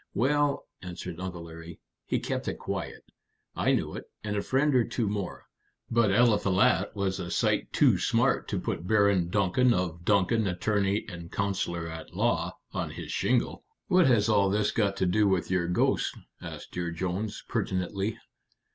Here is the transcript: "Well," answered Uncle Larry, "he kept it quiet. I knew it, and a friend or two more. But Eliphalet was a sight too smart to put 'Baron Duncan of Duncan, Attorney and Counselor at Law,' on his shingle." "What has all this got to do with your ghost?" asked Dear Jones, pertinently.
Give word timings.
"Well," 0.15 0.65
answered 0.81 1.19
Uncle 1.19 1.43
Larry, 1.43 1.79
"he 2.07 2.17
kept 2.19 2.47
it 2.47 2.57
quiet. 2.57 3.03
I 3.55 3.71
knew 3.73 3.93
it, 3.93 4.05
and 4.23 4.35
a 4.35 4.41
friend 4.41 4.73
or 4.73 4.83
two 4.83 5.07
more. 5.07 5.45
But 5.91 6.09
Eliphalet 6.09 6.95
was 6.95 7.19
a 7.19 7.29
sight 7.29 7.71
too 7.71 7.99
smart 7.99 8.47
to 8.47 8.59
put 8.59 8.87
'Baron 8.87 9.29
Duncan 9.29 9.75
of 9.75 10.03
Duncan, 10.03 10.47
Attorney 10.47 11.05
and 11.07 11.31
Counselor 11.31 11.87
at 11.87 12.15
Law,' 12.15 12.57
on 12.73 12.89
his 12.89 13.11
shingle." 13.11 13.63
"What 13.89 14.07
has 14.07 14.27
all 14.27 14.49
this 14.49 14.71
got 14.71 14.97
to 14.97 15.05
do 15.05 15.27
with 15.27 15.51
your 15.51 15.67
ghost?" 15.67 16.17
asked 16.41 16.71
Dear 16.71 16.89
Jones, 16.89 17.43
pertinently. 17.47 18.17